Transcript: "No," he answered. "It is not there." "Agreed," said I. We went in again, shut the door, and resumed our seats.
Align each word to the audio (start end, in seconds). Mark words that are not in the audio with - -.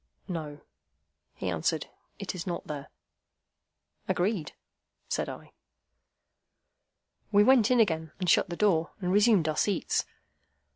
"No," 0.27 0.61
he 1.35 1.47
answered. 1.47 1.85
"It 2.17 2.33
is 2.33 2.47
not 2.47 2.65
there." 2.65 2.89
"Agreed," 4.07 4.53
said 5.07 5.29
I. 5.29 5.51
We 7.31 7.43
went 7.43 7.69
in 7.69 7.79
again, 7.79 8.11
shut 8.25 8.49
the 8.49 8.55
door, 8.57 8.93
and 8.99 9.11
resumed 9.11 9.47
our 9.47 9.55
seats. 9.55 10.05